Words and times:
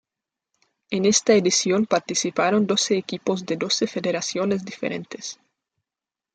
En 0.89 1.05
esta 1.05 1.35
edición 1.35 1.85
participaron 1.85 2.65
doce 2.65 2.97
equipos 2.97 3.45
de 3.45 3.55
doce 3.55 3.85
federaciones 3.85 4.65
diferentes. 4.65 5.37